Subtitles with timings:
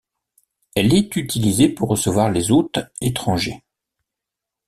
[0.73, 3.63] Elle est utilisée pour recevoir les hôtes étrangers.